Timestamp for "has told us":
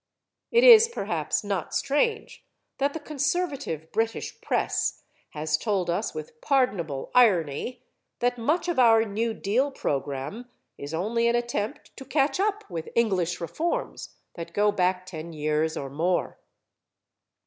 5.33-6.11